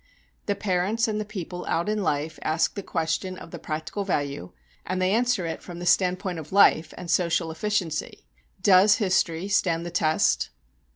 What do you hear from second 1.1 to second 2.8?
the people out in life ask